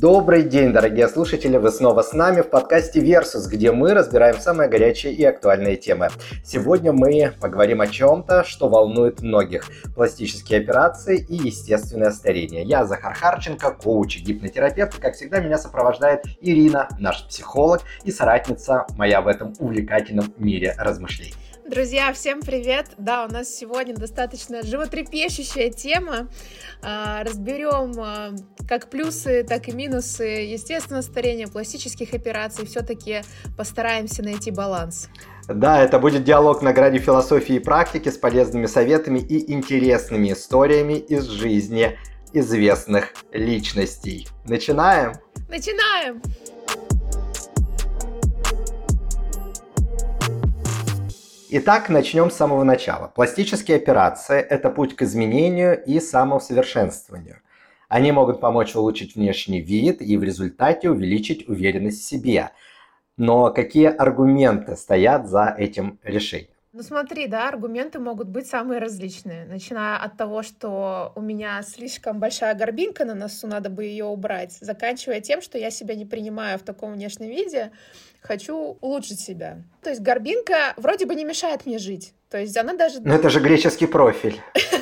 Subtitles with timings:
[0.00, 1.58] Добрый день, дорогие слушатели!
[1.58, 6.08] Вы снова с нами в подкасте Versus, где мы разбираем самые горячие и актуальные темы.
[6.42, 9.66] Сегодня мы поговорим о чем-то, что волнует многих.
[9.94, 12.62] Пластические операции и естественное старение.
[12.62, 14.96] Я Захар Харченко, коуч и гипнотерапевт.
[14.96, 20.74] И, как всегда, меня сопровождает Ирина, наш психолог и соратница моя в этом увлекательном мире
[20.78, 21.34] размышлений.
[21.70, 22.86] Друзья, всем привет!
[22.98, 26.26] Да, у нас сегодня достаточно животрепещущая тема.
[26.82, 28.30] А, разберем а,
[28.68, 32.66] как плюсы, так и минусы естественного старения, пластических операций.
[32.66, 33.20] Все-таки
[33.56, 35.08] постараемся найти баланс.
[35.46, 40.94] Да, это будет диалог на грани философии и практики с полезными советами и интересными историями
[40.94, 41.96] из жизни
[42.32, 44.26] известных личностей.
[44.44, 45.12] Начинаем?
[45.48, 46.20] Начинаем!
[51.52, 53.08] Итак, начнем с самого начала.
[53.08, 57.40] Пластические операции– это путь к изменению и самоусовершенствованию.
[57.88, 62.50] Они могут помочь улучшить внешний вид и в результате увеличить уверенность в себе.
[63.16, 66.54] Но какие аргументы стоят за этим решением?
[66.72, 72.20] Ну смотри, да, аргументы могут быть самые различные, начиная от того, что у меня слишком
[72.20, 76.60] большая горбинка на носу, надо бы ее убрать, заканчивая тем, что я себя не принимаю
[76.60, 77.72] в таком внешнем виде,
[78.20, 79.64] хочу улучшить себя.
[79.82, 82.14] То есть горбинка вроде бы не мешает мне жить.
[82.30, 83.00] То есть она даже...
[83.00, 84.40] Но это же греческий профиль.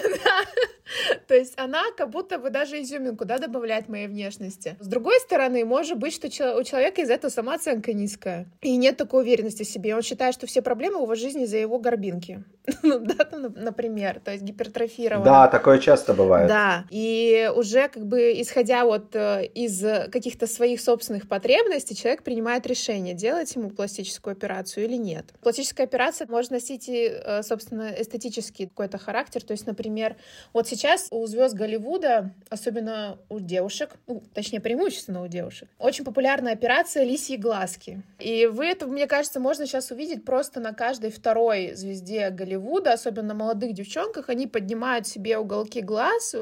[1.26, 4.76] То есть она как будто бы даже изюминку да, добавляет моей внешности.
[4.80, 8.46] С другой стороны, может быть, что у человека из этого самооценка низкая.
[8.62, 9.94] И нет такой уверенности в себе.
[9.94, 12.44] Он считает, что все проблемы в его жизни из-за его горбинки.
[12.82, 15.24] ну, да, например, то есть гипертрофировано.
[15.24, 16.48] Да, такое часто бывает.
[16.48, 19.80] Да, и уже как бы исходя вот э, из
[20.10, 25.26] каких-то своих собственных потребностей, человек принимает решение, делать ему пластическую операцию или нет.
[25.40, 30.16] Пластическая операция может носить и, э, собственно, эстетический какой-то характер, то есть, например,
[30.52, 36.52] вот сейчас у звезд Голливуда, особенно у девушек, ну, точнее, преимущественно у девушек, очень популярная
[36.52, 38.02] операция лисьи глазки.
[38.18, 42.92] И вы это, мне кажется, можно сейчас увидеть просто на каждой второй звезде Голливуда Голливуда,
[42.92, 46.34] особенно молодых девчонках, они поднимают себе уголки глаз,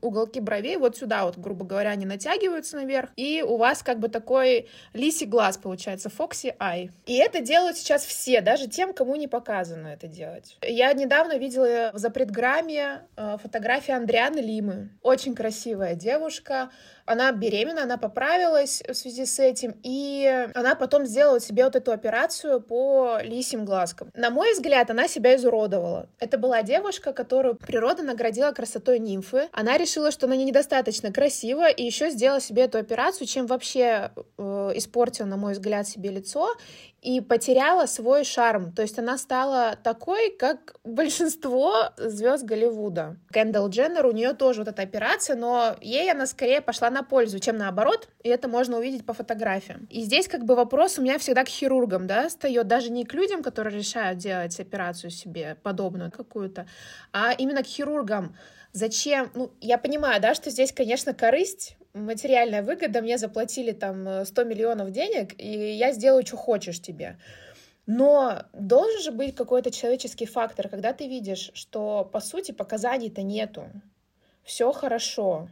[0.00, 4.08] уголки бровей вот сюда вот, грубо говоря, они натягиваются наверх, и у вас как бы
[4.08, 6.92] такой лисий глаз получается, Фокси Ай.
[7.06, 10.56] И это делают сейчас все, даже тем, кому не показано это делать.
[10.62, 14.90] Я недавно видела в запретграмме э, фотографии Андрианы Лимы.
[15.02, 16.70] Очень красивая девушка,
[17.06, 21.92] она беременна, она поправилась в связи с этим, и она потом сделала себе вот эту
[21.92, 24.10] операцию по лисим глазкам.
[24.14, 26.08] На мой взгляд, она себя изуродовала.
[26.18, 29.48] Это была девушка, которую природа наградила красотой нимфы.
[29.52, 34.72] Она решила, что она недостаточно красива, и еще сделала себе эту операцию, чем вообще э,
[34.74, 36.56] испортила, на мой взгляд, себе лицо
[37.06, 38.72] и потеряла свой шарм.
[38.72, 43.16] То есть она стала такой, как большинство звезд Голливуда.
[43.32, 47.38] Кендалл Дженнер, у нее тоже вот эта операция, но ей она скорее пошла на пользу,
[47.38, 49.86] чем наоборот, и это можно увидеть по фотографиям.
[49.88, 53.14] И здесь как бы вопрос у меня всегда к хирургам, да, встает, даже не к
[53.14, 56.66] людям, которые решают делать операцию себе подобную какую-то,
[57.12, 58.34] а именно к хирургам.
[58.72, 59.30] Зачем?
[59.34, 64.90] Ну, я понимаю, да, что здесь, конечно, корысть, материальная выгода, мне заплатили там 100 миллионов
[64.90, 67.18] денег, и я сделаю, что хочешь тебе.
[67.86, 73.64] Но должен же быть какой-то человеческий фактор, когда ты видишь, что, по сути, показаний-то нету.
[74.42, 75.48] Все хорошо.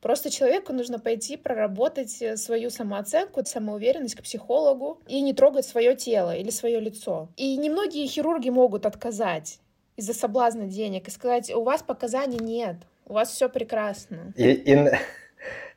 [0.00, 5.94] Просто человеку нужно пойти проработать э, свою самооценку, самоуверенность к психологу и не трогать свое
[5.94, 7.28] тело или свое лицо.
[7.36, 9.58] И немногие хирурги могут отказать
[9.96, 14.32] из-за соблазна денег и сказать, у вас показаний нет, у вас все прекрасно.
[14.36, 14.90] И, и,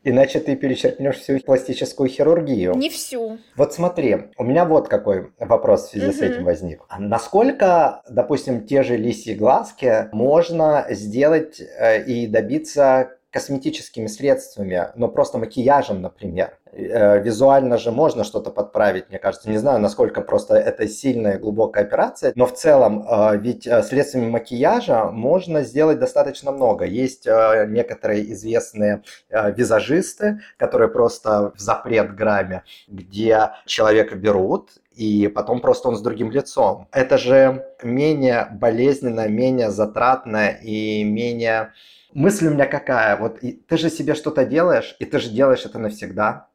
[0.03, 2.73] Иначе ты перечеркнешь всю пластическую хирургию.
[2.75, 3.37] Не всю.
[3.55, 6.13] Вот смотри, у меня вот какой вопрос в связи угу.
[6.13, 6.81] с этим возник.
[6.89, 15.07] А насколько, допустим, те же лисьи глазки можно сделать э, и добиться косметическими средствами, но
[15.07, 16.55] просто макияжем, например.
[16.71, 19.49] Э, визуально же можно что-то подправить, мне кажется.
[19.49, 24.29] Не знаю, насколько просто это сильная глубокая операция, но в целом э, ведь э, средствами
[24.29, 26.85] макияжа можно сделать достаточно много.
[26.85, 35.89] Есть некоторые известные визажисты, которые просто в запрет грамме, где человека берут и потом просто
[35.89, 36.87] он с другим лицом.
[36.91, 41.71] Это же менее болезненно, менее затратно и менее
[42.13, 45.65] мысль у меня какая, вот и ты же себе что-то делаешь, и ты же делаешь
[45.65, 46.47] это навсегда.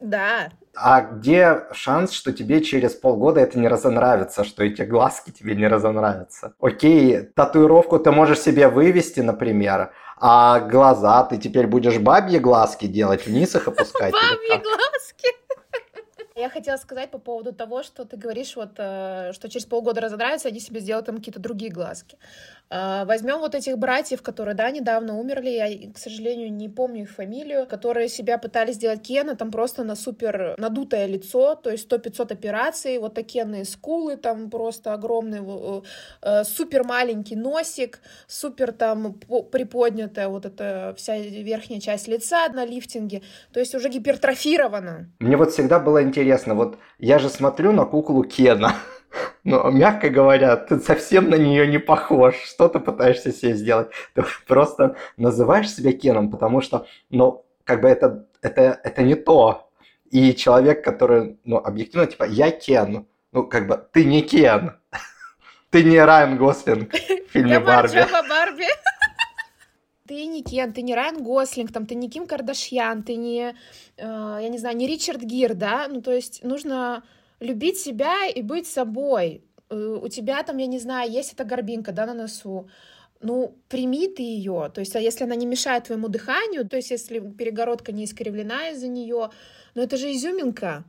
[0.00, 0.50] Да.
[0.74, 5.66] А где шанс, что тебе через полгода это не разонравится, что эти глазки тебе не
[5.66, 6.54] разонравятся?
[6.60, 13.26] Окей, татуировку ты можешь себе вывести, например, а глаза ты теперь будешь бабьи глазки делать,
[13.26, 14.12] вниз их опускать?
[14.12, 15.28] Бабьи глазки?
[16.34, 20.48] Я хотела сказать по поводу того, что ты говоришь, вот, э, что через полгода разонравится,
[20.48, 22.18] они себе сделают там какие-то другие глазки.
[22.68, 27.10] А, возьмем вот этих братьев, которые, да, недавно умерли, я, к сожалению, не помню их
[27.10, 32.32] фамилию, которые себя пытались сделать Кена, там просто на супер надутое лицо, то есть 100-500
[32.32, 35.80] операций, вот такие скулы там просто огромные, э,
[36.22, 39.14] э, супер маленький носик, супер там
[39.52, 43.22] приподнятая вот эта вся верхняя часть лица на лифтинге,
[43.52, 45.10] то есть уже гипертрофировано.
[45.20, 48.74] Мне вот всегда было интересно, вот я же смотрю на куклу Кена,
[49.44, 52.34] но, мягко говоря, ты совсем на нее не похож.
[52.36, 53.88] Что ты пытаешься себе сделать?
[54.14, 59.70] Ты просто называешь себя Кеном, потому что, ну, как бы это, это, это не то.
[60.10, 63.06] И человек, который, ну, объективно, типа, я Кен.
[63.32, 64.72] Ну, как бы, ты не Кен.
[65.70, 68.06] Ты не Райан Гослинг в фильме Барби.
[68.28, 68.66] Барби.
[70.06, 73.56] Ты не Кен, ты не Райан Гослинг, там, ты не Ким Кардашьян, ты не,
[73.96, 75.88] э, я не знаю, не Ричард Гир, да?
[75.88, 77.02] Ну, то есть нужно
[77.40, 79.44] любить себя и быть собой.
[79.68, 82.68] Э, у тебя там, я не знаю, есть эта горбинка, да, на носу.
[83.20, 84.70] Ну, прими ты ее.
[84.74, 88.70] То есть, а если она не мешает твоему дыханию, то есть, если перегородка не искривлена
[88.70, 89.30] из-за нее,
[89.74, 90.84] ну, это же изюминка.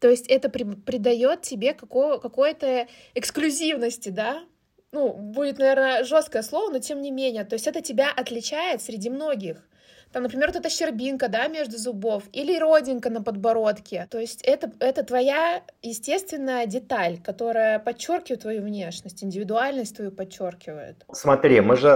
[0.00, 4.44] То есть, это при, придает тебе какого, какой-то эксклюзивности, да?
[4.92, 7.44] Ну, будет, наверное, жесткое слово, но тем не менее.
[7.44, 9.67] То есть, это тебя отличает среди многих.
[10.12, 14.06] Там, например, вот эта щербинка, да, между зубов, или родинка на подбородке.
[14.10, 21.04] То есть это, это твоя естественная деталь, которая подчеркивает твою внешность, индивидуальность твою подчеркивает.
[21.12, 21.88] Смотри, мы же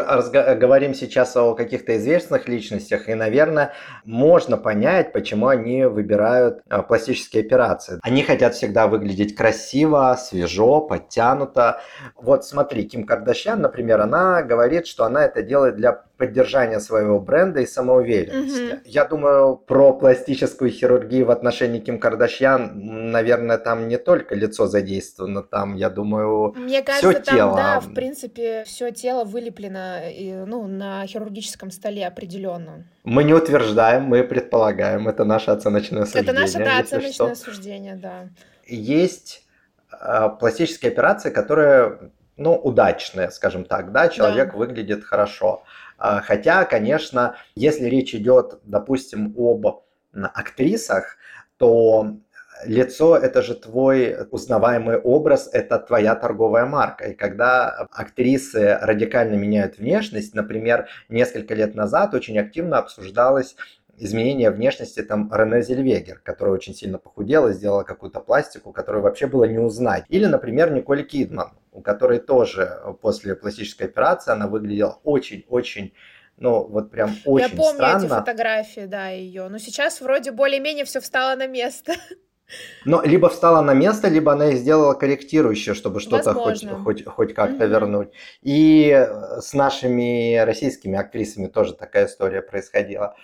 [0.60, 3.72] говорим сейчас о каких-то известных личностях, и, наверное,
[4.04, 7.98] можно понять, почему они выбирают а, пластические операции.
[8.02, 11.80] Они хотят всегда выглядеть красиво, свежо, подтянуто.
[12.16, 17.62] Вот смотри, Ким Кардашьян, например, она говорит, что она это делает для поддержания своего бренда
[17.62, 18.74] и самоуверенности.
[18.74, 18.80] Mm-hmm.
[18.84, 25.42] Я думаю, про пластическую хирургию в отношении Ким Кардашьян, наверное, там не только лицо задействовано,
[25.42, 27.56] там, я думаю, Мне кажется, там, тело.
[27.56, 29.98] да, в принципе, все тело вылеплено
[30.46, 32.84] ну, на хирургическом столе определенно.
[33.02, 36.30] Мы не утверждаем, мы предполагаем, это наше оценочное суждение.
[36.30, 37.44] Это наше, да, оценочное что.
[37.44, 38.28] суждение, да.
[38.68, 39.44] Есть
[39.90, 41.98] э, пластические операции, которые
[42.36, 44.58] ну, удачные, скажем так, да, человек да.
[44.58, 45.62] выглядит хорошо.
[46.04, 51.16] А, хотя, конечно, если речь идет, допустим, об актрисах,
[51.58, 52.16] то
[52.64, 57.10] лицо– это же твой узнаваемый образ, это твоя торговая марка.
[57.10, 63.54] И когда актрисы радикально меняют внешность, например, несколько лет назад очень активно обсуждалось
[64.02, 69.44] изменение внешности там Рене Зельвегер, которая очень сильно похудела, сделала какую-то пластику, которую вообще было
[69.44, 70.04] не узнать.
[70.08, 75.92] Или, например, Николь Кидман, у которой тоже после пластической операции она выглядела очень-очень
[76.38, 78.04] ну, вот прям очень Я помню странно.
[78.04, 79.48] эти фотографии, да, ее.
[79.48, 81.92] Но сейчас вроде более-менее все встало на место.
[82.84, 87.34] Но либо встала на место, либо она и сделала корректирующее, чтобы что-то хоть, хоть, хоть
[87.34, 87.68] как-то mm-hmm.
[87.68, 88.08] вернуть.
[88.42, 89.08] И
[89.40, 93.14] с нашими российскими актрисами тоже такая история происходила.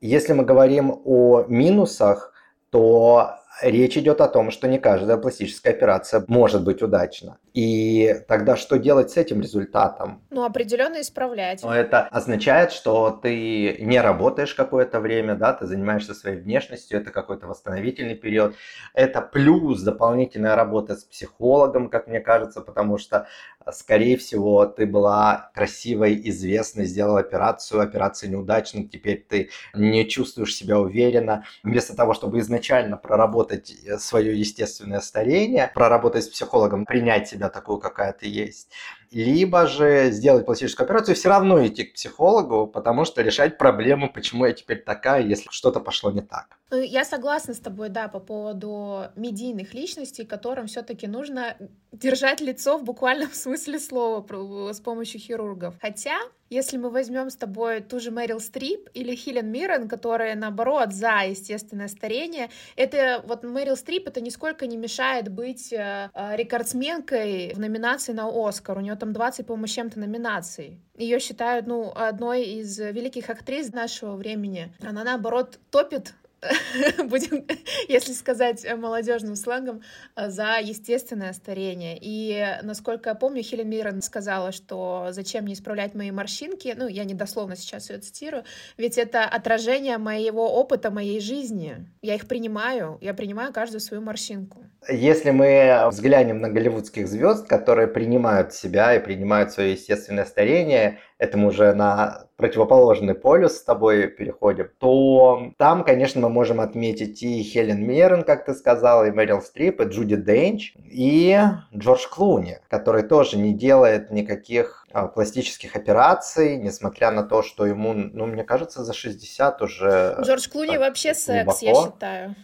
[0.00, 2.32] Если мы говорим о минусах,
[2.70, 7.38] то речь идет о том, что не каждая пластическая операция может быть удачна.
[7.52, 10.22] И тогда что делать с этим результатом?
[10.30, 11.62] Ну, определенно исправлять.
[11.62, 17.10] Но это означает, что ты не работаешь какое-то время, да, ты занимаешься своей внешностью, это
[17.10, 18.54] какой-то восстановительный период.
[18.92, 23.26] Это плюс дополнительная работа с психологом, как мне кажется, потому что,
[23.72, 30.78] скорее всего, ты была красивой, известной, сделала операцию, операция неудачна, теперь ты не чувствуешь себя
[30.78, 31.44] уверенно.
[31.62, 38.12] Вместо того, чтобы изначально проработать свое естественное старение, проработать с психологом, принять себя такую, какая
[38.12, 38.70] ты есть.
[39.14, 44.44] Либо же сделать пластическую операцию все равно идти к психологу, потому что решать проблему, почему
[44.44, 46.58] я теперь такая, если что-то пошло не так.
[46.74, 51.56] Ну, я согласна с тобой, да, по поводу медийных личностей, которым все-таки нужно
[51.92, 55.74] держать лицо в буквальном смысле слова с помощью хирургов.
[55.80, 56.16] Хотя,
[56.50, 61.24] если мы возьмем с тобой ту же Мэрил Стрип или Хелен Миррен, которые, наоборот, за
[61.28, 67.60] естественное старение, это вот Мэрил Стрип, это нисколько не мешает быть э, э рекордсменкой в
[67.60, 68.78] номинации на Оскар.
[68.78, 70.80] У нее там 20, по-моему, чем-то номинаций.
[70.96, 74.72] Ее считают, ну, одной из великих актрис нашего времени.
[74.80, 76.14] Она, наоборот, топит
[77.04, 77.46] будем,
[77.88, 79.82] если сказать молодежным сленгом,
[80.16, 81.98] за естественное старение.
[82.00, 87.04] И, насколько я помню, Хелен Миррен сказала, что зачем мне исправлять мои морщинки, ну, я
[87.04, 88.44] не дословно сейчас ее цитирую,
[88.76, 91.86] ведь это отражение моего опыта, моей жизни.
[92.02, 94.64] Я их принимаю, я принимаю каждую свою морщинку.
[94.88, 101.38] Если мы взглянем на голливудских звезд, которые принимают себя и принимают свое естественное старение, это
[101.38, 107.42] мы уже на противоположный полюс с тобой переходим, то там, конечно, мы можем отметить и
[107.42, 111.38] Хелен Мерен, как ты сказал, и Мэрил Стрип, и Джуди Денч, и
[111.74, 117.94] Джордж Клуни, который тоже не делает никаких а, пластических операций, несмотря на то, что ему,
[117.94, 120.16] ну, мне кажется, за 60 уже...
[120.20, 122.34] Джордж Клуни вообще секс, я считаю.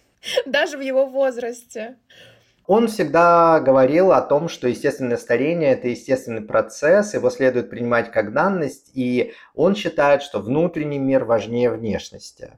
[0.46, 1.96] Даже в его возрасте.
[2.74, 8.32] Он всегда говорил о том, что естественное старение– это естественный процесс, его следует принимать как
[8.32, 12.54] данность, и он считает, что внутренний мир важнее внешности.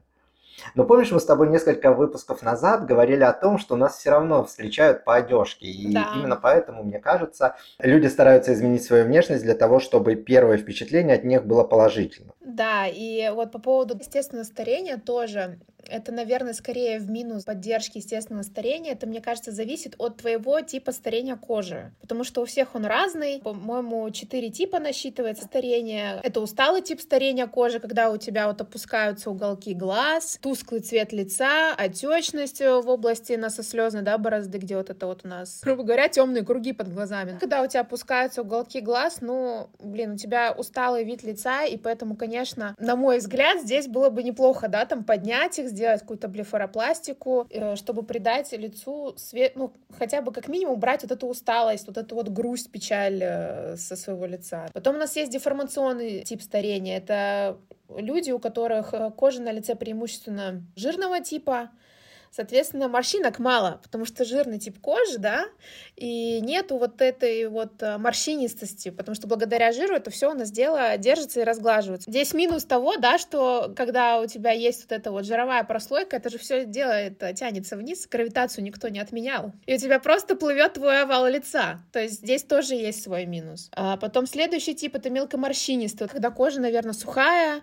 [0.73, 4.45] Но помнишь, мы с тобой несколько выпусков назад говорили о том, что нас все равно
[4.45, 5.65] встречают по одежке.
[5.65, 6.13] И да.
[6.15, 11.25] именно поэтому, мне кажется, люди стараются изменить свою внешность для того, чтобы первое впечатление от
[11.25, 12.33] них было положительным.
[12.39, 18.43] Да, и вот по поводу естественного старения тоже это, наверное, скорее в минус поддержки естественного
[18.43, 18.93] старения.
[18.93, 21.91] Это, мне кажется, зависит от твоего типа старения кожи.
[22.01, 23.39] Потому что у всех он разный.
[23.43, 26.19] По-моему, четыре типа насчитывается старение.
[26.23, 31.73] Это усталый тип старения кожи, когда у тебя вот опускаются уголки глаз, тусклый цвет лица,
[31.75, 36.43] отечность в области носослезной, да, борозды, где вот это вот у нас, грубо говоря, темные
[36.43, 37.37] круги под глазами.
[37.39, 42.15] Когда у тебя опускаются уголки глаз, ну, блин, у тебя усталый вид лица, и поэтому,
[42.15, 47.47] конечно, на мой взгляд, здесь было бы неплохо, да, там поднять их, сделать какую-то блефаропластику,
[47.49, 51.97] э, чтобы придать лицу свет, ну, хотя бы как минимум убрать вот эту усталость, вот
[51.97, 54.67] эту вот грусть, печаль э, со своего лица.
[54.73, 56.97] Потом у нас есть деформационный тип старения.
[56.97, 57.57] Это
[57.89, 61.69] люди, у которых э, кожа на лице преимущественно жирного типа,
[62.35, 65.45] Соответственно, морщинок мало, потому что жирный тип кожи, да,
[65.95, 70.51] и нету вот этой вот э, морщинистости, потому что благодаря жиру это все у нас
[70.51, 72.11] дело держится и разглаживается.
[72.11, 76.29] Здесь минус того, да, что когда у тебя есть вот эта вот жировая прослойка, это
[76.29, 79.53] же все дело это тянется вниз, гравитацию никто не отменял.
[79.65, 81.79] И у тебя просто плывет твой овал лица.
[81.93, 83.69] То есть здесь тоже есть свой минус.
[83.71, 87.61] А потом следующий тип это мелкоморщинистый, когда кожа, наверное, сухая,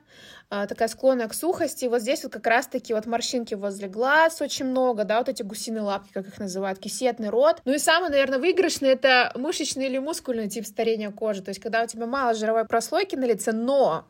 [0.69, 1.87] такая склонная к сухости.
[1.87, 5.83] Вот здесь вот как раз-таки вот морщинки возле глаз очень много, да, вот эти гусиные
[5.83, 7.63] лапки, как их называют, кисетный рот.
[7.65, 11.43] Ну и самый, наверное, выигрышный— это мышечный или мускульный тип старения кожи.
[11.43, 14.07] То есть когда у тебя мало жировой прослойки на лице, но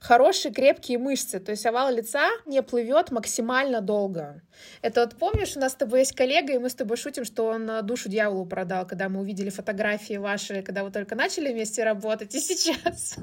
[0.00, 4.42] хорошие крепкие мышцы, то есть овал лица не плывет максимально долго.
[4.82, 7.46] Это вот помнишь, у нас с тобой есть коллега, и мы с тобой шутим, что
[7.46, 12.34] он душу дьяволу продал, когда мы увидели фотографии ваши, когда вы только начали вместе работать,
[12.34, 13.16] и сейчас.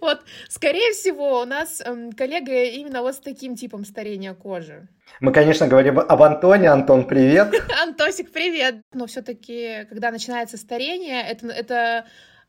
[0.00, 4.88] Вот, скорее всего, у нас эм, коллега именно вот с таким типом старения кожи.
[5.20, 6.70] Мы, конечно, говорим об Антоне.
[6.70, 7.54] Антон, привет.
[7.82, 8.82] Антосик, привет.
[8.92, 12.06] Но все-таки, когда начинается старение, это, это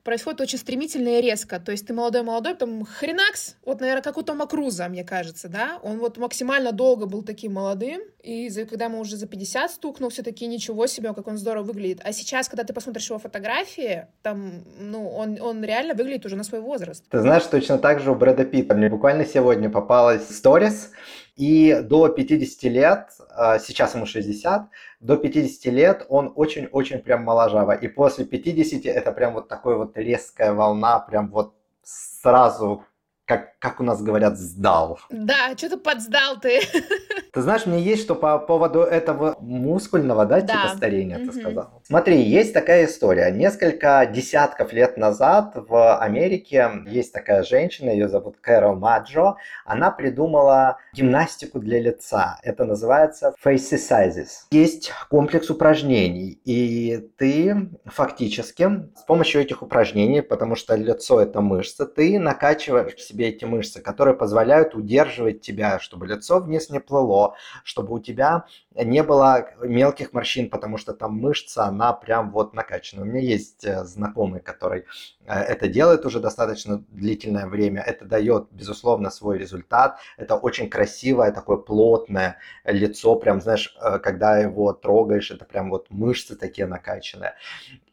[0.07, 1.59] происходит очень стремительно и резко.
[1.59, 5.79] То есть ты молодой-молодой, потом хренакс, вот, наверное, как у Тома Круза, мне кажется, да?
[5.83, 10.23] Он вот максимально долго был таким молодым, и когда мы уже за 50 стукнул, все
[10.23, 11.99] таки ничего себе, как он здорово выглядит.
[12.05, 16.45] А сейчас, когда ты посмотришь его фотографии, там, ну, он, он реально выглядит уже на
[16.45, 17.03] свой возраст.
[17.09, 18.75] Ты знаешь, точно так же у Брэда Питта.
[18.75, 20.91] Мне буквально сегодня попалась сторис,
[21.37, 27.73] и до 50 лет, а, сейчас ему 60, до 50 лет он очень-очень прям моложава.
[27.73, 31.53] И после 50 это прям вот такой вот резкая волна, прям вот
[31.83, 32.83] сразу
[33.27, 34.99] как, как у нас говорят, сдал.
[35.09, 36.61] Да, что-то подсдал ты.
[37.33, 40.53] Ты знаешь, мне есть что по поводу этого мускульного, да, да.
[40.53, 41.31] типа старения, угу.
[41.31, 41.81] ты сказал.
[41.83, 43.29] Смотри, есть такая история.
[43.29, 49.35] Несколько десятков лет назад в Америке есть такая женщина, ее зовут Кэрол Маджо.
[49.65, 52.39] Она придумала гимнастику для лица.
[52.43, 54.47] Это называется facesizes.
[54.51, 61.85] Есть комплекс упражнений, и ты фактически с помощью этих упражнений, потому что лицо это мышца,
[61.85, 67.35] ты накачиваешь себе себе эти мышцы, которые позволяют удерживать тебя, чтобы лицо вниз не плыло,
[67.63, 68.45] чтобы у тебя
[68.75, 73.01] не было мелких морщин, потому что там мышца, она прям вот накачана.
[73.01, 74.85] У меня есть э, знакомый, который
[75.25, 77.81] э, это делает уже достаточно длительное время.
[77.81, 79.97] Это дает, безусловно, свой результат.
[80.17, 85.87] Это очень красивое, такое плотное лицо, прям, знаешь, э, когда его трогаешь, это прям вот
[85.89, 87.33] мышцы такие накачанные.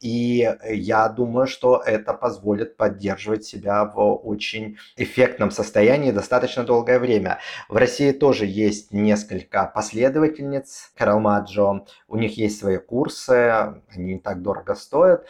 [0.00, 4.76] И я думаю, что это позволит поддерживать себя в очень
[5.14, 7.38] эффектном состоянии достаточно долгое время.
[7.68, 11.86] В России тоже есть несколько последовательниц Каралмаджо.
[12.08, 15.24] У них есть свои курсы, они не так дорого стоят.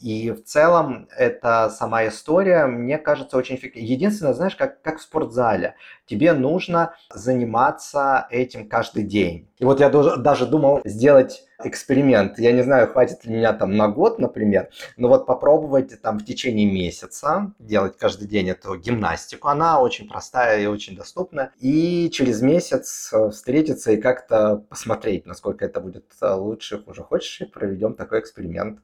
[0.00, 3.86] И в целом эта сама история, мне кажется, очень эффективна.
[3.86, 5.74] Единственное, знаешь, как, как в спортзале.
[6.06, 9.48] Тебе нужно заниматься этим каждый день.
[9.58, 12.38] И вот я даже думал сделать эксперимент.
[12.38, 16.24] Я не знаю, хватит ли меня там на год, например, но вот попробовать там в
[16.24, 19.48] течение месяца делать каждый день эту гимнастику.
[19.48, 21.52] Она очень простая и очень доступна.
[21.58, 27.02] И через месяц э, встретиться и как-то посмотреть, насколько это будет э, лучше, хуже.
[27.02, 28.80] Хочешь, и проведем такой эксперимент.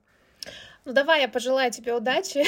[0.84, 2.38] Ну давай, я пожелаю тебе удачи.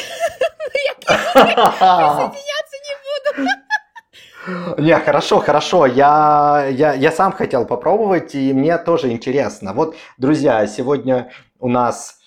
[0.86, 4.82] Я присоединяться не буду.
[4.82, 5.86] Не, хорошо, хорошо.
[5.86, 9.72] Я, я, я сам хотел попробовать, и мне тоже интересно.
[9.72, 12.18] Вот, друзья, сегодня у нас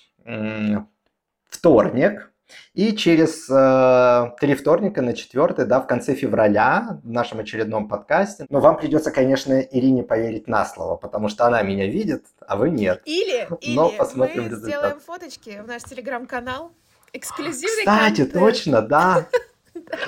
[1.50, 2.32] вторник,
[2.74, 8.46] и через э, три вторника на четвертый, да, в конце февраля в нашем очередном подкасте.
[8.50, 12.70] Но вам придется, конечно, Ирине поверить на слово, потому что она меня видит, а вы
[12.70, 13.01] нет.
[13.06, 14.70] Или, Но или посмотрим мы результат.
[14.70, 16.72] сделаем фоточки в наш телеграм-канал.
[17.13, 18.34] Эксклюзивный Кстати, контент.
[18.34, 19.27] точно, да.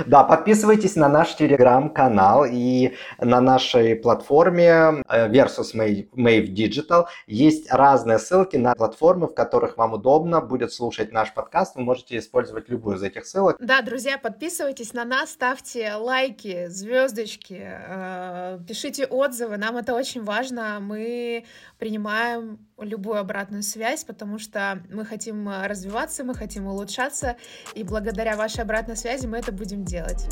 [0.06, 8.20] Да, подписывайтесь на наш телеграм-канал и на нашей платформе э, Versus Mave Digital есть разные
[8.20, 11.76] ссылки на платформы, в которых вам удобно будет слушать наш подкаст.
[11.76, 13.58] Вы можете использовать любую из этих ссылок.
[13.60, 19.58] Да, друзья, подписывайтесь на нас, ставьте лайки, звездочки, э, пишите отзывы.
[19.58, 20.80] Нам это очень важно.
[20.80, 21.46] Мы
[21.78, 27.38] принимаем любую обратную связь, потому что мы хотим развиваться, мы хотим улучшаться,
[27.76, 30.28] и благодаря вашей обратной связи мы это будем делать.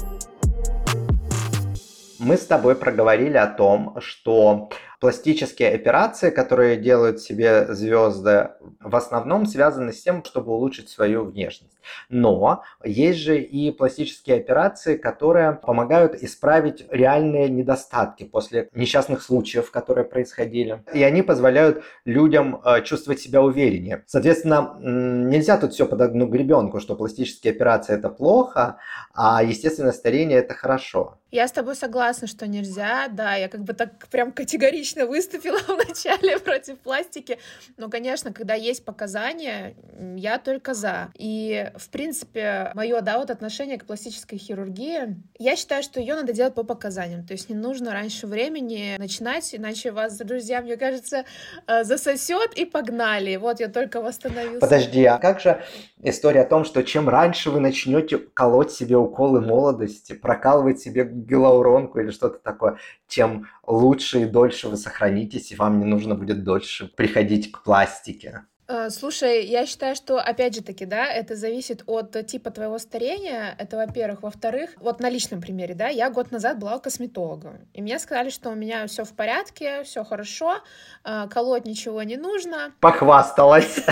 [2.19, 9.45] Мы с тобой проговорили о том, что пластические операции, которые делают себе звезды, в основном
[9.45, 11.77] связаны с тем, чтобы улучшить свою внешность.
[12.09, 20.05] Но есть же и пластические операции, которые помогают исправить реальные недостатки после несчастных случаев, которые
[20.05, 20.83] происходили.
[20.93, 24.03] И они позволяют людям э, чувствовать себя увереннее.
[24.07, 28.77] Соответственно, нельзя тут все под одну гребенку, что пластические операции это плохо,
[29.13, 31.17] а естественное старение это хорошо.
[31.29, 35.77] Я с тобой согласна, что нельзя, да, я как бы так прям категорично выступила в
[35.77, 37.37] начале против пластики,
[37.75, 39.75] но, конечно, когда показания,
[40.15, 41.09] я только за.
[41.15, 46.33] И, в принципе, мое, да, вот отношение к пластической хирургии, я считаю, что ее надо
[46.33, 51.25] делать по показаниям, то есть не нужно раньше времени начинать, иначе вас, друзья, мне кажется,
[51.67, 53.35] э, засосет и погнали.
[53.37, 54.59] Вот я только восстановился.
[54.59, 55.61] Подожди, а как же
[56.01, 61.99] история о том, что чем раньше вы начнете колоть себе уколы молодости, прокалывать себе гиалуронку
[61.99, 66.87] или что-то такое, тем лучше и дольше вы сохранитесь, и вам не нужно будет дольше
[66.87, 68.45] приходить к пластике.
[68.69, 73.55] Э, слушай, я считаю, что, опять же таки, да, это зависит от типа твоего старения,
[73.57, 74.23] это во-первых.
[74.23, 78.29] Во-вторых, вот на личном примере, да, я год назад была у косметолога, и мне сказали,
[78.29, 80.57] что у меня все в порядке, все хорошо,
[81.05, 82.73] э, колоть ничего не нужно.
[82.79, 83.79] Похвасталась.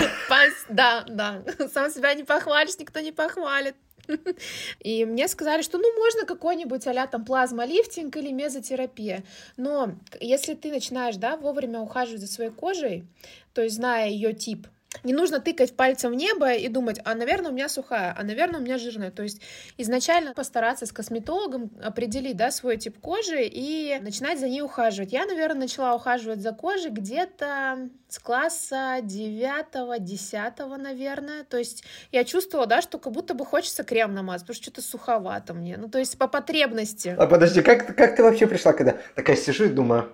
[0.68, 3.76] Да, да, сам себя не похвалишь, никто не похвалит.
[4.80, 9.24] И мне сказали, что ну можно какой-нибудь а там плазмолифтинг или мезотерапия.
[9.56, 13.04] Но если ты начинаешь, да, вовремя ухаживать за своей кожей,
[13.52, 14.66] то есть зная ее тип,
[15.04, 18.60] не нужно тыкать пальцем в небо и думать, а, наверное, у меня сухая, а, наверное,
[18.60, 19.10] у меня жирная.
[19.10, 19.40] То есть
[19.76, 25.12] изначально постараться с косметологом определить, да, свой тип кожи и начинать за ней ухаживать.
[25.12, 31.44] Я, наверное, начала ухаживать за кожей где-то с класса 9-10, наверное.
[31.44, 34.82] То есть я чувствовала, да, что как будто бы хочется крем намазать, потому что что-то
[34.82, 35.76] суховато мне.
[35.76, 37.14] Ну, то есть по потребности.
[37.18, 40.12] А подожди, как, как ты вообще пришла, когда такая сижу и думаю,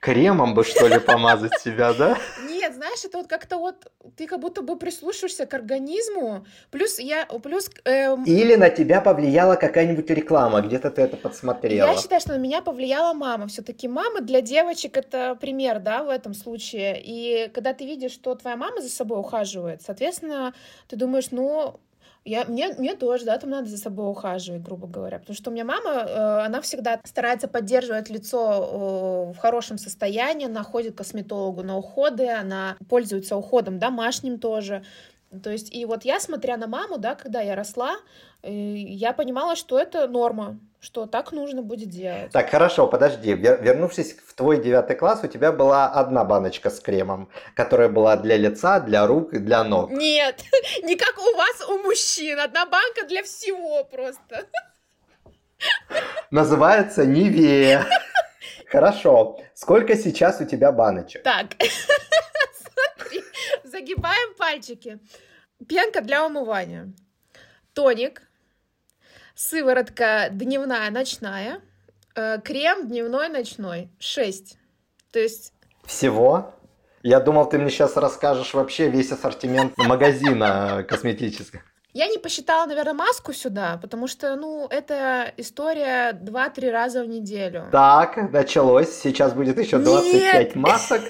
[0.00, 2.16] Кремом бы, что ли, помазать себя, да?
[2.48, 7.26] Нет, знаешь, это вот как-то вот ты как будто бы прислушиваешься к организму, плюс я,
[7.26, 7.68] плюс...
[7.84, 8.24] Эм...
[8.24, 11.88] Или на тебя повлияла какая-нибудь реклама, где-то ты это подсмотрела.
[11.88, 13.48] Я считаю, что на меня повлияла мама.
[13.48, 17.00] Все-таки мама для девочек это пример, да, в этом случае.
[17.02, 20.54] И когда ты видишь, что твоя мама за собой ухаживает, соответственно,
[20.86, 21.80] ты думаешь, ну,
[22.28, 25.52] я, мне, мне тоже, да, там надо за собой ухаживать, грубо говоря, потому что у
[25.52, 30.98] меня мама, э, она всегда старается поддерживать лицо э, в хорошем состоянии, она ходит к
[30.98, 34.84] косметологу на уходы, она пользуется уходом домашним тоже,
[35.42, 37.96] то есть, и вот я, смотря на маму, да, когда я росла,
[38.42, 42.32] э, я понимала, что это норма, что так нужно будет делать.
[42.32, 43.34] Так, хорошо, подожди.
[43.34, 48.38] Вернувшись в твой девятый класс, у тебя была одна баночка с кремом, которая была для
[48.38, 49.90] лица, для рук и для ног.
[49.90, 50.42] Нет,
[50.82, 52.40] не как у вас, у мужчин.
[52.40, 54.46] Одна банка для всего просто.
[56.30, 57.84] Называется Нивея.
[58.70, 59.40] Хорошо.
[59.54, 61.22] Сколько сейчас у тебя баночек?
[61.22, 61.48] Так,
[63.78, 64.98] Загибаем пальчики.
[65.68, 66.92] Пенка для умывания.
[67.74, 68.22] Тоник.
[69.36, 71.60] Сыворотка дневная, ночная.
[72.16, 73.88] Э, крем дневной, ночной.
[74.00, 74.58] Шесть.
[75.12, 75.52] То есть...
[75.84, 76.54] Всего?
[77.04, 81.62] Я думал, ты мне сейчас расскажешь вообще весь ассортимент магазина косметического.
[81.92, 87.68] Я не посчитала, наверное, маску сюда, потому что, ну, это история 2-3 раза в неделю.
[87.70, 88.92] Так, началось.
[89.00, 90.56] Сейчас будет еще 25 Нет!
[90.56, 91.02] масок.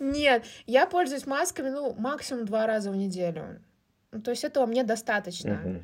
[0.00, 3.60] Нет, я пользуюсь масками, ну, максимум два раза в неделю.
[4.12, 5.82] Ну, то есть этого мне достаточно.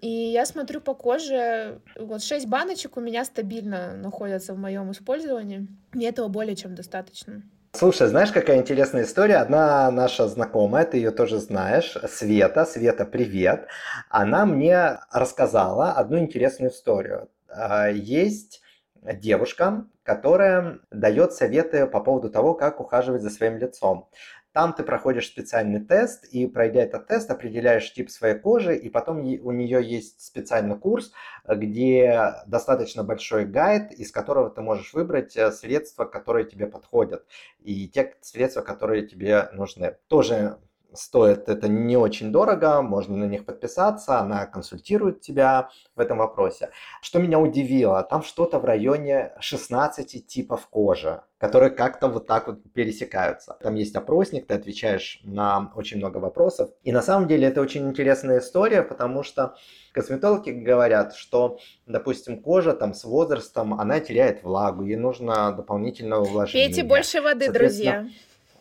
[0.00, 5.66] И я смотрю по коже, вот 6 баночек у меня стабильно находятся в моем использовании.
[5.92, 7.42] Мне этого более чем достаточно.
[7.72, 9.36] Слушай, знаешь, какая интересная история?
[9.36, 13.66] Одна наша знакомая, ты ее тоже знаешь, Света, Света, привет.
[14.08, 17.28] Она мне рассказала одну интересную историю.
[17.48, 18.62] А, есть
[19.02, 24.08] девушка, которая дает советы по поводу того, как ухаживать за своим лицом.
[24.52, 29.18] Там ты проходишь специальный тест, и пройдя этот тест, определяешь тип своей кожи, и потом
[29.18, 31.12] у нее есть специальный курс,
[31.46, 37.26] где достаточно большой гайд, из которого ты можешь выбрать э, средства, которые тебе подходят,
[37.60, 39.98] и те средства, которые тебе нужны.
[40.08, 40.56] Тоже
[40.94, 46.70] стоит это не очень дорого, можно на них подписаться, она консультирует тебя в этом вопросе.
[47.02, 52.62] Что меня удивило, там что-то в районе 16 типов кожи, которые как-то вот так вот
[52.72, 53.56] пересекаются.
[53.62, 56.70] Там есть опросник, ты отвечаешь на очень много вопросов.
[56.82, 59.54] И на самом деле это очень интересная история, потому что
[59.92, 66.68] косметологи говорят, что, допустим, кожа там с возрастом, она теряет влагу, ей нужно дополнительное увлажнение.
[66.68, 68.06] Пейте больше воды, друзья.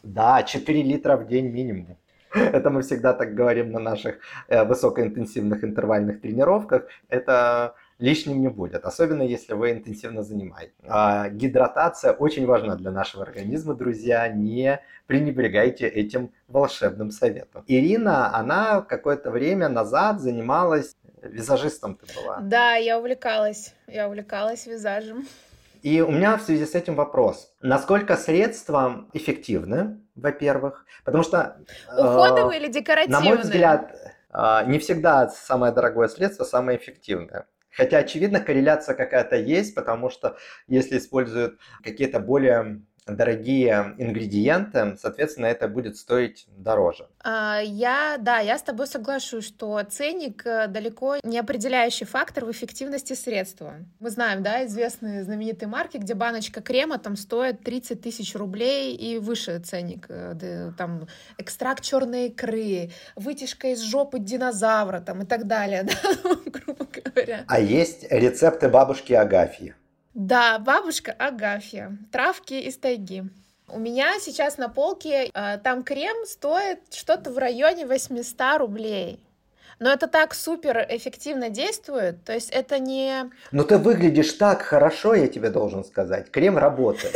[0.03, 1.97] Да, 4 литра в день минимум.
[2.37, 6.87] Это мы всегда так говорим на наших э, высокоинтенсивных интервальных тренировках.
[7.09, 10.75] Это лишним не будет, особенно если вы интенсивно занимаетесь.
[10.87, 17.63] А, гидратация очень важна для нашего организма, друзья, не пренебрегайте этим волшебным советом.
[17.67, 22.39] Ирина, она какое-то время назад занималась визажистом ты была.
[22.41, 25.25] Да, я увлекалась, я увлекалась визажем.
[25.81, 27.51] И у меня в связи с этим вопрос.
[27.61, 30.85] Насколько средства эффективны, во-первых?
[31.05, 31.57] Потому что...
[31.91, 33.19] Уходовые э, или декоративные?
[33.19, 33.95] На мой взгляд,
[34.33, 37.47] э, не всегда самое дорогое средство самое эффективное.
[37.71, 45.67] Хотя, очевидно, корреляция какая-то есть, потому что если используют какие-то более дорогие ингредиенты, соответственно, это
[45.67, 47.07] будет стоить дороже.
[47.23, 52.51] А, я, да, я с тобой соглашусь, что ценник э, далеко не определяющий фактор в
[52.51, 53.75] эффективности средства.
[53.99, 59.19] Мы знаем, да, известные знаменитые марки, где баночка крема там стоит 30 тысяч рублей и
[59.19, 60.05] выше ценник.
[60.09, 65.83] Э, там экстракт черной икры, вытяжка из жопы динозавра там и так далее,
[66.23, 67.43] да, грубо говоря.
[67.47, 69.73] А есть рецепты бабушки Агафьи.
[70.17, 71.95] Да, бабушка Агафья.
[72.11, 73.25] Травки из тайги.
[73.67, 79.23] У меня сейчас на полке э, там крем стоит что-то в районе 800 рублей.
[79.77, 83.29] Но это так супер эффективно действует, то есть это не...
[83.51, 86.31] Но ты выглядишь так хорошо, я тебе должен сказать.
[86.31, 87.13] Крем работает.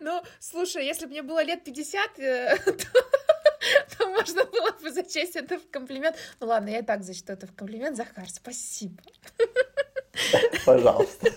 [0.00, 2.56] Ну, слушай, если бы мне было лет 50, э,
[3.98, 6.16] то можно было бы зачесть это в комплимент.
[6.40, 7.94] Ну ладно, я и так зачту это в комплимент.
[7.98, 9.02] Захар, спасибо.
[10.66, 11.30] Пожалуйста.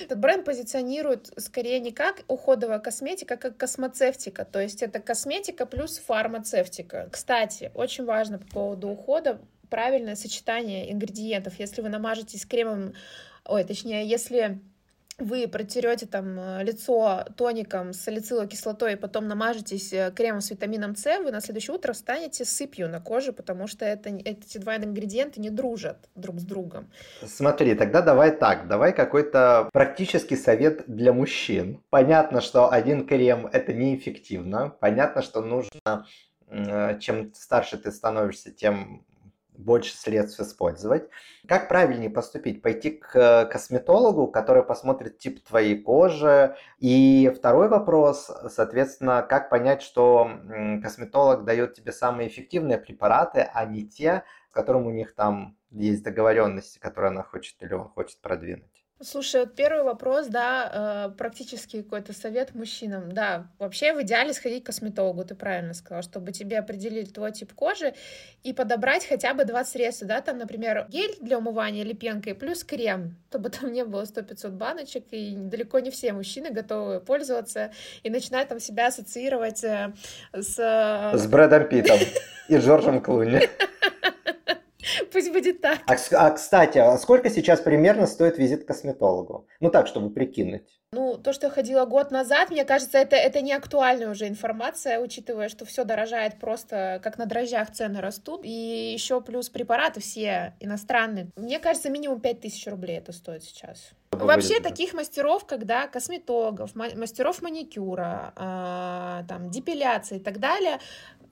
[0.00, 4.44] Этот бренд позиционирует скорее не как уходовая косметика, а как космоцевтика.
[4.44, 7.08] То есть это косметика плюс фармацевтика.
[7.10, 11.58] Кстати, очень важно по поводу ухода правильное сочетание ингредиентов.
[11.58, 12.94] Если вы намажетесь кремом,
[13.44, 14.60] ой, точнее, если
[15.18, 20.50] вы протерете там э, лицо тоником с салициловой кислотой и потом намажетесь э, кремом с
[20.50, 24.76] витамином С, вы на следующее утро встанете сыпью на коже, потому что это, эти два
[24.76, 26.90] ингредиента не дружат друг с другом.
[27.26, 31.82] Смотри, тогда давай так, давай какой-то практический совет для мужчин.
[31.90, 36.06] Понятно, что один крем это неэффективно, понятно, что нужно
[36.46, 39.04] э, чем старше ты становишься, тем
[39.58, 41.10] больше средств использовать.
[41.46, 42.62] Как правильнее поступить?
[42.62, 46.56] Пойти к косметологу, который посмотрит тип твоей кожи.
[46.78, 50.30] И второй вопрос, соответственно, как понять, что
[50.82, 56.02] косметолог дает тебе самые эффективные препараты, а не те, с которыми у них там есть
[56.02, 58.77] договоренности, которые она хочет или он хочет продвинуть.
[59.00, 63.12] Слушай, вот первый вопрос, да, э, практически какой-то совет мужчинам.
[63.12, 67.52] Да, вообще в идеале сходить к косметологу, ты правильно сказала, чтобы тебе определили твой тип
[67.52, 67.94] кожи
[68.42, 72.64] и подобрать хотя бы два средства, да, там, например, гель для умывания или пенкой плюс
[72.64, 77.70] крем, чтобы там не было 100-500 баночек, и далеко не все мужчины готовы пользоваться
[78.02, 79.92] и начинают там себя ассоциировать э,
[80.32, 80.58] с...
[80.58, 82.00] Э, с Брэдом Питтом
[82.48, 83.48] и Джорджем Клуни.
[85.12, 85.80] Пусть будет так.
[85.86, 89.46] А, а, кстати, а сколько сейчас примерно стоит визит к косметологу?
[89.60, 90.62] Ну так, чтобы прикинуть.
[90.92, 95.00] Ну, то, что я ходила год назад, мне кажется, это, это не актуальная уже информация,
[95.00, 98.40] учитывая, что все дорожает просто, как на дрожжах цены растут.
[98.44, 101.28] И еще плюс препараты все иностранные.
[101.36, 103.90] Мне кажется, минимум 5000 рублей это стоит сейчас.
[104.12, 110.78] Вообще таких мастеров, когда косметологов, мастеров маникюра, э, там, депиляции и так далее,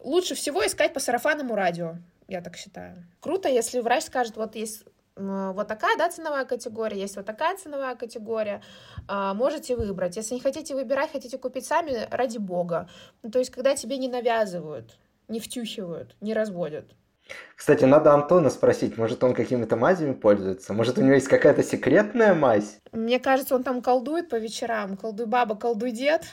[0.00, 1.96] лучше всего искать по сарафанному радио
[2.28, 3.04] я так считаю.
[3.20, 4.84] Круто, если врач скажет, вот есть
[5.16, 8.62] вот такая, да, ценовая категория, есть вот такая ценовая категория,
[9.08, 10.16] а, можете выбрать.
[10.16, 12.88] Если не хотите выбирать, хотите купить сами, ради бога.
[13.22, 16.94] Ну, то есть, когда тебе не навязывают, не втюхивают, не разводят.
[17.56, 20.72] Кстати, надо Антона спросить, может он какими-то мазями пользуется?
[20.72, 22.78] Может у него есть какая-то секретная мазь?
[22.92, 24.96] Мне кажется, он там колдует по вечерам.
[24.96, 26.24] Колдуй баба, колдуй дед.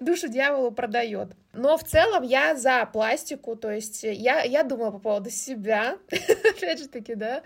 [0.00, 1.28] Душу дьяволу продает.
[1.52, 6.78] Но в целом я за пластику, то есть я, я думала по поводу себя, опять
[6.78, 7.42] же таки, да.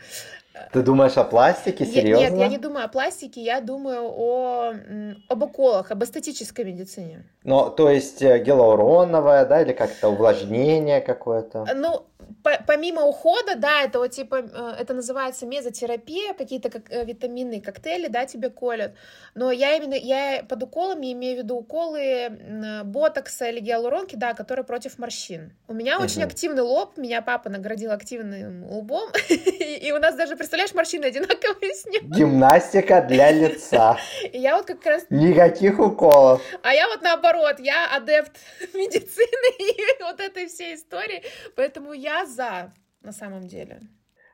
[0.73, 2.25] Ты думаешь о пластике, серьезно?
[2.25, 4.75] Нет, я не думаю о пластике, я думаю о,
[5.29, 7.25] об уколах, об эстетической медицине.
[7.45, 11.67] Ну, то есть э, гиалуроновое, да, или как-то увлажнение какое-то?
[11.75, 12.05] Ну,
[12.43, 17.61] по помимо ухода, да, это вот типа, э, это называется мезотерапия, какие-то как, э, витаминные
[17.61, 18.95] коктейли, да, тебе колят.
[19.35, 22.31] Но я именно, я под уколами имею в виду уколы
[22.85, 25.53] ботокса или гиалуронки, да, которые против морщин.
[25.69, 26.05] У меня угу.
[26.05, 31.75] очень активный лоб, меня папа наградил активным лбом, и у нас даже, представляешь, морщины одинаковые
[31.75, 32.11] с ним.
[32.11, 33.99] Гимнастика для лица.
[34.33, 35.05] Я вот как раз...
[35.11, 36.43] Никаких уколов.
[36.63, 38.33] А я вот наоборот, я адепт
[38.75, 41.23] медицины и вот этой всей истории,
[41.57, 43.81] поэтому я за на самом деле.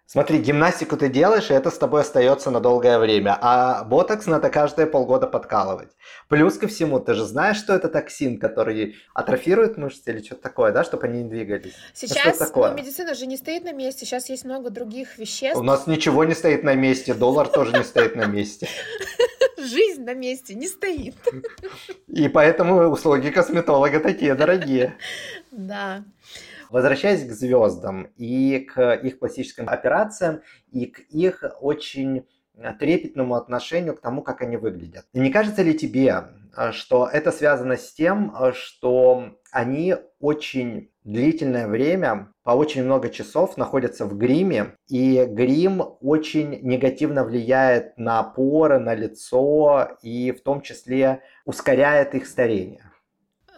[0.09, 3.37] Смотри, гимнастику ты делаешь, и это с тобой остается на долгое время.
[3.41, 5.91] А ботокс надо каждые полгода подкалывать.
[6.29, 10.71] Плюс ко всему, ты же знаешь, что это токсин, который атрофирует мышцы или что-то такое,
[10.71, 11.73] да, чтобы они не двигались?
[11.73, 12.71] Ну, Сейчас ну, такое?
[12.71, 15.59] Ну, медицина же не стоит на месте, сейчас есть много других веществ.
[15.59, 18.69] У нас ничего не стоит на месте, доллар тоже не стоит на месте.
[19.59, 21.17] Жизнь на месте не стоит.
[22.07, 24.95] И поэтому услуги косметолога такие дорогие.
[25.51, 26.05] Да.
[26.71, 32.27] Возвращаясь к звездам и к их пластическим операциям, и к их очень
[32.79, 35.05] трепетному отношению к тому, как они выглядят.
[35.13, 36.29] Не кажется ли тебе,
[36.73, 44.07] что это связано с тем, что они очень длительное время, по очень много часов находятся
[44.07, 51.21] в гриме, и грим очень негативно влияет на поры, на лицо, и в том числе
[51.45, 52.91] ускоряет их старение?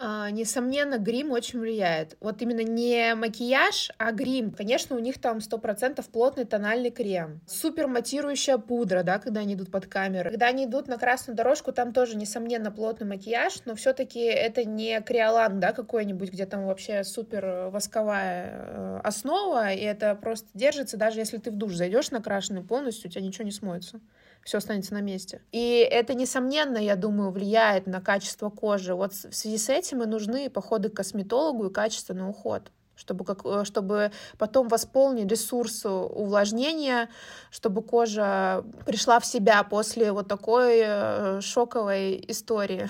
[0.01, 2.15] А, несомненно, грим очень влияет.
[2.21, 4.51] Вот именно не макияж, а грим.
[4.51, 7.41] Конечно, у них там 100% плотный тональный крем.
[7.45, 10.29] Супер матирующая пудра, да, когда они идут под камеры.
[10.29, 14.63] Когда они идут на красную дорожку, там тоже, несомненно, плотный макияж, но все таки это
[14.63, 20.95] не криолан, да, какой-нибудь, где там вообще супер восковая э, основа, и это просто держится,
[20.95, 23.99] даже если ты в душ зайдешь накрашенный полностью, у тебя ничего не смоется
[24.43, 25.41] все останется на месте.
[25.51, 28.95] И это, несомненно, я думаю, влияет на качество кожи.
[28.95, 33.45] Вот в связи с этим и нужны походы к косметологу и качественный уход чтобы, как,
[33.45, 37.09] э, чтобы потом восполнить ресурс увлажнения,
[37.49, 42.89] чтобы кожа пришла в себя после вот такой э, шоковой истории.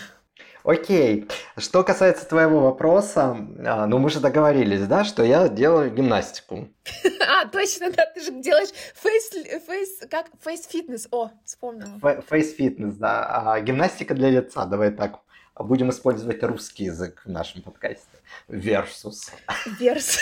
[0.63, 1.27] Окей.
[1.57, 6.69] Что касается твоего вопроса, а, ну мы же договорились, да, что я делаю гимнастику.
[7.21, 9.29] А, точно, да, ты же делаешь face,
[9.65, 11.99] face, как, face-фитнес, о, вспомнила.
[12.27, 15.19] Face-фитнес, да, а гимнастика для лица, давай так,
[15.63, 18.07] будем использовать русский язык в нашем подкасте.
[18.47, 19.31] Versus.
[19.79, 20.19] Versus.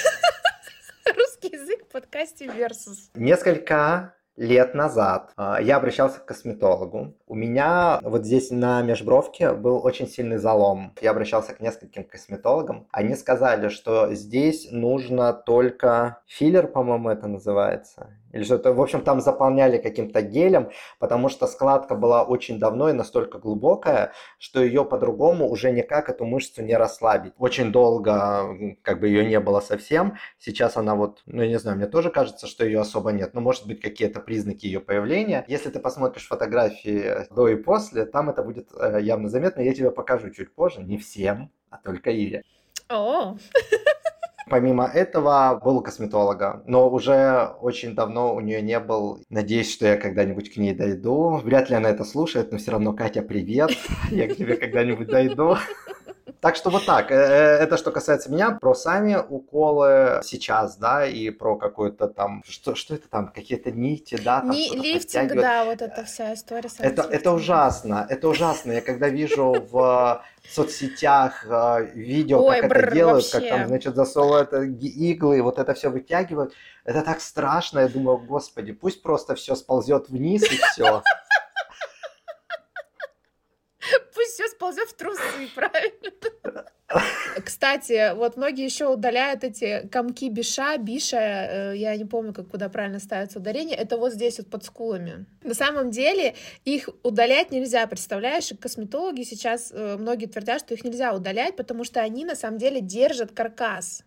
[1.15, 3.10] Русский язык в подкасте Versus.
[3.13, 7.15] Несколько лет назад а, я обращался к косметологу.
[7.26, 10.93] У меня вот здесь на межбровке был очень сильный залом.
[11.02, 12.88] Я обращался к нескольким косметологам.
[12.91, 19.21] Они сказали, что здесь нужно только филлер, по-моему, это называется или что-то, в общем, там
[19.21, 20.69] заполняли каким-то гелем,
[21.00, 26.26] потому что складка была очень давно и настолько глубокая, что ее по-другому уже никак эту
[26.26, 27.34] мышцу не расслабить.
[27.38, 31.78] Очень долго как бы ее не было совсем, сейчас она вот, ну я не знаю,
[31.78, 35.46] мне тоже кажется, что ее особо нет, но может быть какие-то признаки ее появления.
[35.48, 39.90] Если ты посмотришь фотографии до и после, там это будет э, явно заметно, я тебе
[39.90, 42.44] покажу чуть позже, не всем, а только Ире.
[42.90, 43.38] О,
[44.50, 49.24] Помимо этого, был у косметолога, но уже очень давно у нее не был.
[49.30, 51.38] Надеюсь, что я когда-нибудь к ней дойду.
[51.44, 53.72] Вряд ли она это слушает, но все равно, Катя, привет.
[54.12, 55.58] Я к тебе когда-нибудь дойду.
[56.39, 57.12] Так что вот так.
[57.12, 58.52] Э, э, это что касается меня.
[58.52, 62.43] Про сами уколы сейчас, да, и про какую-то там...
[62.47, 63.30] Что, что это там?
[63.30, 64.41] Какие-то нити, да?
[64.41, 66.69] Там Ни, лифтинг, да, вот эта вся история.
[66.80, 68.06] Это, это ужасно.
[68.08, 68.73] Это ужасно.
[68.73, 73.50] Я когда вижу в соцсетях э, видео, Ой, как бррр, это делают, вообще.
[73.50, 76.54] как там, значит, засовывают иглы, вот это все вытягивают.
[76.86, 77.80] Это так страшно.
[77.80, 81.02] Я думаю, господи, пусть просто все сползет вниз и все.
[84.13, 85.21] Пусть все сползет в трусы,
[85.56, 85.97] правильно?
[87.68, 92.70] Кстати, вот многие еще удаляют эти комки биша, биша, э, я не помню, как куда
[92.70, 95.26] правильно ставится ударение, это вот здесь вот под скулами.
[95.44, 98.54] На самом деле их удалять нельзя, представляешь?
[98.62, 102.80] Косметологи сейчас, э, многие твердят, что их нельзя удалять, потому что они на самом деле
[102.80, 104.06] держат каркас.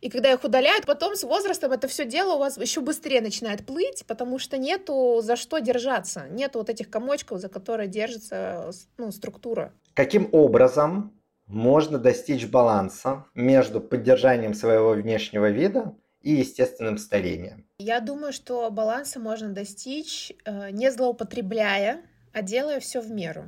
[0.00, 3.64] И когда их удаляют, потом с возрастом это все дело у вас еще быстрее начинает
[3.64, 9.12] плыть, потому что нету за что держаться, нету вот этих комочков, за которые держится ну,
[9.12, 9.72] структура.
[9.94, 11.12] Каким образом
[11.50, 17.66] можно достичь баланса между поддержанием своего внешнего вида и естественным старением?
[17.78, 23.46] Я думаю, что баланса можно достичь, э, не злоупотребляя, а делая все в меру.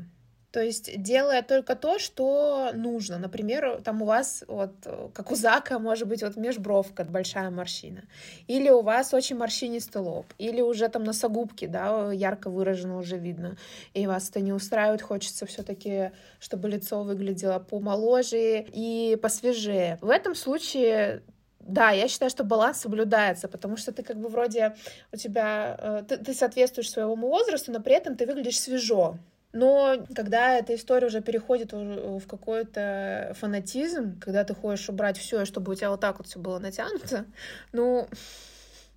[0.53, 3.19] То есть делая только то, что нужно.
[3.19, 4.73] Например, там у вас, вот,
[5.15, 8.03] как у Зака, может быть, вот межбровка, большая морщина.
[8.47, 10.27] Или у вас очень морщинистый лоб.
[10.39, 13.57] Или уже там носогубки, да, ярко выражено уже видно.
[13.95, 19.99] И вас это не устраивает, хочется все таки чтобы лицо выглядело помоложе и посвежее.
[20.01, 21.23] В этом случае
[21.61, 24.75] да, я считаю, что баланс соблюдается, потому что ты как бы вроде
[25.13, 29.17] у тебя, э, ты, ты соответствуешь своему возрасту, но при этом ты выглядишь свежо.
[29.53, 35.73] Но когда эта история уже переходит в какой-то фанатизм, когда ты хочешь убрать все, чтобы
[35.73, 37.27] у тебя вот так вот все было натянуто,
[37.73, 38.09] ну,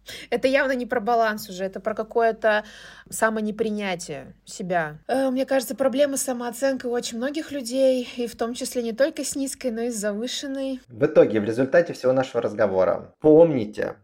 [0.30, 2.63] это явно не про баланс уже, это про какое-то
[3.10, 5.00] самонепринятие себя.
[5.08, 9.24] Э, мне кажется, проблемы с у очень многих людей, и в том числе не только
[9.24, 10.80] с низкой, но и с завышенной.
[10.88, 13.96] В итоге, в результате всего нашего разговора, помните,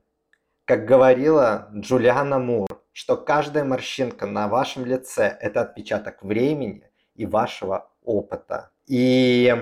[0.66, 7.92] как говорила Джулиана Мур, что каждая морщинка на вашем лице– это отпечаток времени и вашего
[8.04, 8.72] опыта.
[8.88, 9.54] И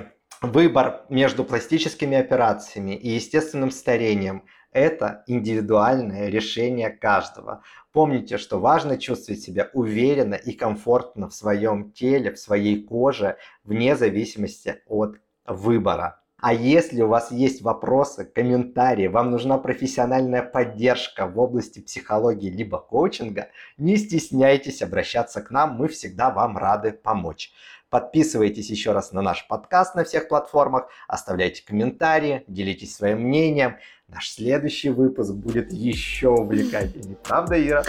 [0.41, 7.63] выбор между пластическими операциями и естественным старением– это индивидуальное решение каждого.
[7.91, 13.95] Помните, что важно чувствовать себя уверенно и комфортно в своем теле, в своей коже, вне
[13.95, 16.21] зависимости от выбора.
[16.41, 22.79] А если у вас есть вопросы, комментарии, вам нужна профессиональная поддержка в области психологии либо
[22.79, 27.51] коучинга, не стесняйтесь обращаться к нам, мы всегда вам рады помочь.
[27.89, 33.77] Подписывайтесь еще раз на наш подкаст на всех платформах, оставляйте комментарии, делитесь своим мнением.
[34.07, 37.17] Наш следующий выпуск будет еще увлекательнее.
[37.23, 37.83] Правда, Ира?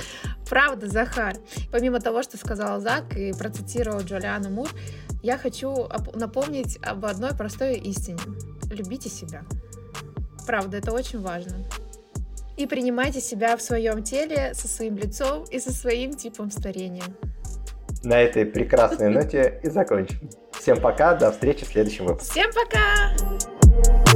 [0.49, 1.35] Правда, Захар.
[1.71, 4.69] Помимо того, что сказал Зак и процитировал Джулиану Мур,
[5.23, 8.21] я хочу напомнить об одной простой истине.
[8.71, 9.43] Любите себя.
[10.47, 11.57] Правда, это очень важно.
[12.57, 17.05] И принимайте себя в своем теле со своим лицом и со своим типом старения.
[18.03, 20.31] На этой прекрасной ноте и закончим.
[20.53, 22.33] Всем пока, до встречи в следующем выпуске.
[22.33, 24.10] Всем пока!